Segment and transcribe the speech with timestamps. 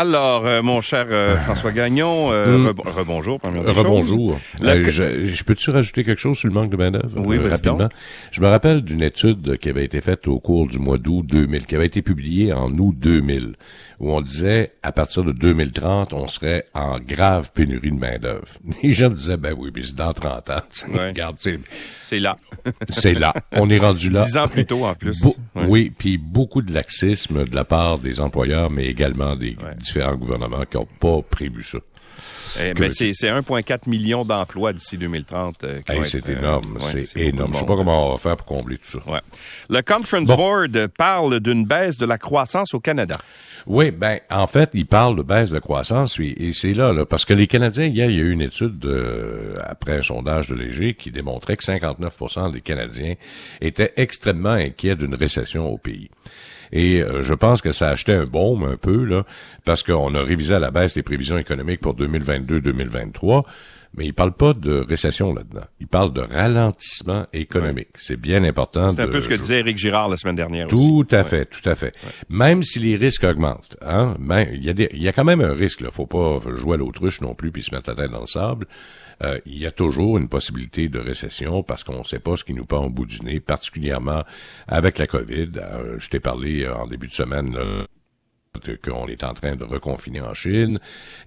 [0.00, 2.66] Alors, euh, mon cher euh, François Gagnon, euh, Mm.
[2.66, 3.78] re- rebonjour, choses.
[3.78, 4.38] Rebonjour.
[4.60, 7.18] La- Euh, je je peux-tu rajouter quelque chose sur le manque de main-d'œuvre?
[7.24, 7.78] Oui, euh, rapidement.
[7.78, 7.92] donc.
[8.30, 11.64] Je me rappelle d'une étude qui avait été faite au cours du mois d'août 2000,
[11.64, 13.54] qui avait été publiée en août 2000,
[13.98, 18.48] où on disait, à partir de 2030, on serait en grave pénurie de main-d'œuvre.
[18.82, 20.60] Les gens disaient, ben oui, mais c'est dans 30 ans.
[20.92, 21.08] Ouais.
[21.08, 21.58] Regarde, c'est-
[22.20, 22.36] là.
[22.90, 23.32] c'est là.
[23.52, 24.22] On est rendu là.
[24.22, 25.24] Dix ans plus tôt, en plus.
[25.24, 25.32] Ouais.
[25.66, 29.72] Oui, puis beaucoup de laxisme de la part des employeurs, mais également des Ouais.
[29.86, 31.78] Différents gouvernements qui n'ont pas prévu ça.
[32.58, 32.92] Eh, veux-tu?
[32.92, 35.64] c'est c'est 1,4 million d'emplois d'ici 2030.
[35.64, 37.52] euh, Hey, c'est euh, énorme, ouais, c'est énorme.
[37.52, 39.10] Je sais pas comment on va faire pour combler tout ça.
[39.10, 39.20] Ouais.
[39.68, 40.36] Le Conference Bon.
[40.36, 43.16] Board parle d'une baisse de la croissance au Canada.
[43.66, 47.24] Oui, ben en fait, il parle de baisse de croissance, et c'est là, là, parce
[47.24, 50.54] que les Canadiens, hier, il y a eu une étude euh, après un sondage de
[50.54, 53.14] Léger qui démontrait que 59% des Canadiens
[53.60, 56.08] étaient extrêmement inquiets d'une récession au pays.
[56.72, 59.24] Et euh, je pense que ça a acheté un baume un peu, là,
[59.64, 63.44] parce qu'on a révisé à la baisse les prévisions économiques pour 2022-2023,
[63.96, 65.64] mais il parle pas de récession là-dedans.
[65.80, 67.88] Il parle de ralentissement économique.
[67.96, 68.88] C'est bien important.
[68.88, 70.76] C'est un de- peu ce que disait Éric Girard la semaine dernière aussi.
[70.86, 71.94] tout à fait, tout à fait.
[72.28, 75.24] Même si les risques augmentent, hein, ben, il y a des, il y a quand
[75.24, 75.90] même un risque, là.
[75.90, 78.66] Faut pas jouer à l'autruche non plus puis se mettre la tête dans le sable.
[79.22, 82.44] Euh, il y a toujours une possibilité de récession parce qu'on ne sait pas ce
[82.44, 84.24] qui nous pend au bout du nez, particulièrement
[84.68, 85.48] avec la COVID.
[85.56, 87.86] Euh, je t'ai parlé euh, en début de semaine, là,
[88.84, 90.78] qu'on est en train de reconfiner en Chine.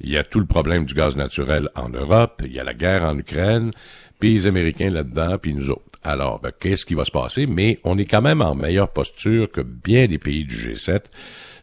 [0.02, 2.42] Il y a tout le problème du gaz naturel en Europe.
[2.46, 3.72] Il y a la guerre en Ukraine.
[4.20, 5.84] Puis les Américains là-dedans, puis nous autres.
[6.04, 7.46] Alors, ben, qu'est-ce qui va se passer?
[7.46, 11.06] Mais on est quand même en meilleure posture que bien des pays du G7.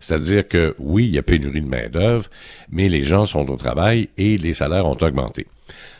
[0.01, 2.29] C'est-à-dire que oui, il y a pénurie de main-d'œuvre,
[2.71, 5.47] mais les gens sont au travail et les salaires ont augmenté.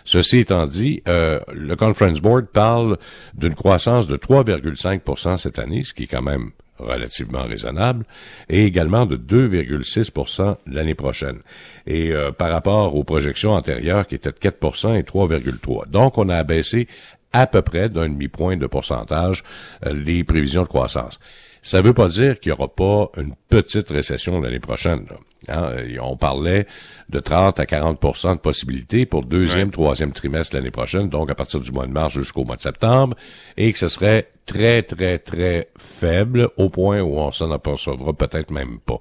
[0.05, 2.99] Ceci étant dit, euh, le Conference Board parle
[3.35, 8.05] d'une croissance de 3,5% cette année, ce qui est quand même relativement raisonnable,
[8.49, 11.41] et également de 2,6% l'année prochaine.
[11.87, 15.89] Et euh, par rapport aux projections antérieures qui étaient de 4% et 3,3.
[15.89, 16.89] Donc, on a abaissé
[17.33, 19.45] à peu près d'un demi-point de pourcentage
[19.85, 21.19] euh, les prévisions de croissance.
[21.67, 25.05] Ça veut pas dire qu'il n'y aura pas une petite récession l'année prochaine.
[25.11, 25.17] là.
[25.49, 26.67] Hein, et on parlait
[27.09, 29.73] de 30 à 40% de possibilités pour deuxième, Ouais.
[29.73, 33.17] troisième trimestre l'année prochaine, donc à partir du mois de mars jusqu'au mois de septembre,
[33.57, 38.51] et que ce serait très, très, très faible, au point où on s'en apercevra peut-être
[38.53, 39.01] même pas.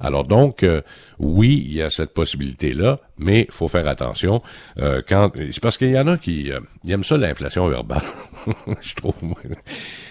[0.00, 0.82] Alors donc, euh,
[1.18, 4.40] oui, il y a cette possibilité-là, mais faut faire attention.
[4.78, 8.02] Euh, quand C'est parce qu'il y en a qui euh, ils aiment ça, l'inflation verbale,
[8.80, 9.14] je trouve.
[9.42, 9.56] Tu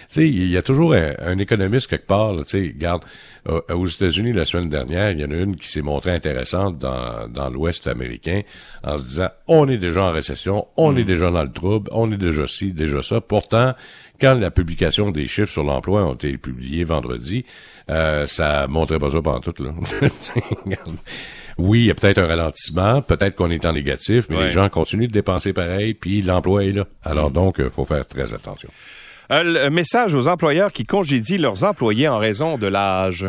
[0.08, 3.02] sais, il y a toujours un, un économiste quelque part, tu sais, regarde,
[3.48, 6.78] euh, aux États-Unis, la semaine dernière, il y en a une qui s'est montrée intéressante
[6.78, 8.42] dans, dans l'Ouest américain
[8.82, 12.10] en se disant, on est déjà en récession, on est déjà dans le trouble, on
[12.12, 13.20] est déjà ci, déjà ça.
[13.20, 13.74] Pourtant,
[14.20, 17.44] quand la publication des chiffres sur l'emploi ont été publiés vendredi,
[17.90, 19.72] euh, ça montrait pas ça pendant tout, là.
[21.58, 24.44] Oui, il y a peut-être un ralentissement, peut-être qu'on est en négatif, mais Ouais.
[24.46, 26.86] les gens continuent de dépenser pareil, puis l'emploi est là.
[27.02, 28.68] Alors donc, il faut faire très attention.
[29.30, 33.26] Un le message aux employeurs qui congédient leurs employés en raison de l'âge.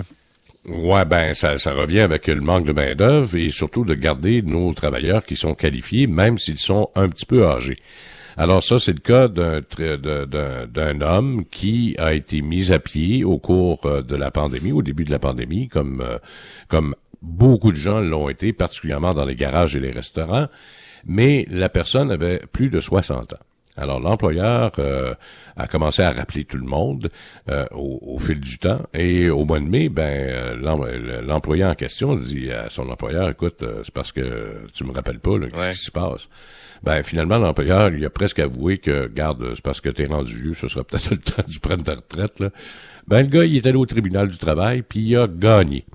[0.68, 4.42] Ouais, ben ça, ça revient avec le manque de main d'œuvre et surtout de garder
[4.42, 7.78] nos travailleurs qui sont qualifiés, même s'ils sont un petit peu âgés.
[8.38, 13.86] Alors ça, c'est le cas d'un homme qui a été mis à pied au cours
[13.86, 16.18] euh, de la pandémie, au début de la pandémie, comme euh,
[16.68, 20.48] comme beaucoup de gens l'ont été, particulièrement dans les garages et les restaurants.
[21.06, 23.38] Mais la personne avait plus de 60 ans.
[23.78, 25.14] Alors l'employeur euh,
[25.58, 27.10] a commencé à rappeler tout le monde
[27.50, 31.66] euh, au, au fil du temps et au mois de mai, ben euh, l'em- l'employé
[31.66, 35.48] en question dit à son employeur, écoute, c'est parce que tu me rappelles pas, là,
[35.48, 36.30] qu'est-ce qui se passe?
[36.84, 40.54] Ben finalement l'employeur il a presque avoué que, garde, c'est parce que t'es rendu vieux,
[40.54, 42.52] ce sera peut-être le temps du prendre ta retraite là.
[43.08, 45.86] Ben le gars il est allé au tribunal du travail puis il a gagné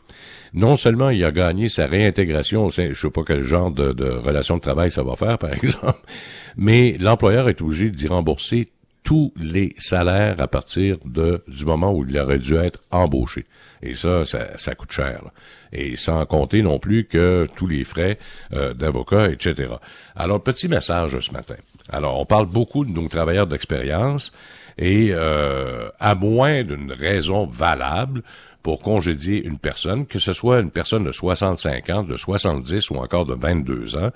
[0.52, 3.92] non seulement il a gagné sa réintégration au sein, je sais pas quel genre de,
[3.92, 6.00] de relation de travail ça va faire, par exemple,
[6.56, 8.68] mais l'employeur est obligé d'y rembourser
[9.02, 13.44] tous les salaires à partir de, du moment où il aurait dû être embauché.
[13.82, 15.22] Et ça, ça, ça coûte cher.
[15.72, 18.18] Et sans compter non plus que tous les frais
[18.52, 19.74] euh, d'avocat, etc.
[20.14, 21.56] Alors, petit message ce matin.
[21.88, 24.32] Alors, on parle beaucoup de nos travailleurs d'expérience
[24.80, 28.22] et euh, à moins d'une raison valable
[28.62, 32.96] pour congédier une personne, que ce soit une personne de 65 ans, de 70 ou
[32.96, 34.10] encore de 22 ans,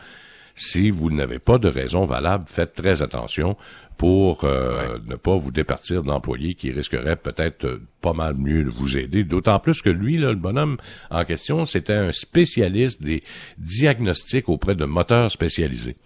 [0.55, 3.57] si vous n'avez pas de raison valable, faites très attention
[3.99, 8.71] pour euh, ne pas vous départir d'employés qui risqueraient peut-être euh, pas mal mieux de
[8.71, 9.25] vous aider.
[9.25, 10.79] D'autant plus que lui, là, le bonhomme
[11.11, 13.23] en question, c'était un spécialiste des
[13.59, 15.97] diagnostics auprès de moteurs spécialisés.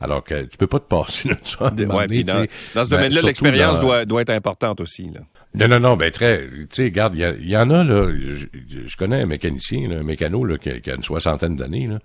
[0.00, 1.30] Alors que tu peux pas te passer
[1.60, 4.80] à un moment Ouais, donné, dans, ce Ben, domaine-là, l'expérience dans- doit, doit être importante
[4.80, 5.08] aussi.
[5.12, 5.20] Là.
[5.54, 9.22] Non, non, non, ben très, tu sais, regarde, il y, en a, là, je, connais
[9.22, 11.98] un mécanicien, un mécano, là, qui, a une soixantaine d'années, là,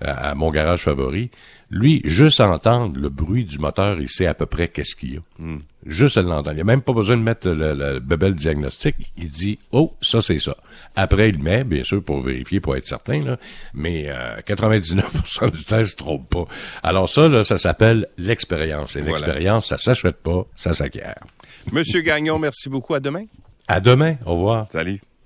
[0.00, 1.30] à, mon garage favori.
[1.72, 5.16] Lui, juste entendre le bruit du moteur, il sait à peu près qu'est-ce qu'il y
[5.16, 5.20] a.
[5.38, 5.60] Hmm.
[5.86, 6.52] Juste à l'entendre.
[6.52, 8.94] Il a même pas besoin de mettre le, le bebel diagnostic.
[9.16, 10.54] Il dit, oh, ça, c'est ça.
[10.96, 13.38] Après, il met, bien sûr, pour vérifier, pour être certain, là,
[13.72, 16.44] mais euh, 99% du temps, il se trompe pas.
[16.82, 18.94] Alors ça, là, ça s'appelle l'expérience.
[18.96, 21.24] Et l'expérience, ça s'achète pas, ça s'acquiert.
[21.72, 22.92] Monsieur Gagnon, merci beaucoup.
[22.92, 23.24] À demain.
[23.66, 24.16] À demain.
[24.26, 24.66] Au revoir.
[24.70, 25.00] Salut.